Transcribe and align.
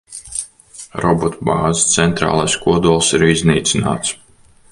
Robotu 1.03 1.49
bāzes 1.49 1.83
centrālais 1.97 2.57
kodols 2.65 3.13
ir 3.19 3.27
iznīcināts. 3.31 4.17